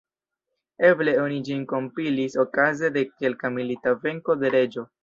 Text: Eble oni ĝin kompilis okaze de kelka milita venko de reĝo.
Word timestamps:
Eble 0.89 1.13
oni 1.25 1.37
ĝin 1.49 1.61
kompilis 1.75 2.41
okaze 2.47 2.93
de 2.99 3.07
kelka 3.13 3.57
milita 3.61 3.97
venko 4.09 4.43
de 4.43 4.55
reĝo. 4.61 4.93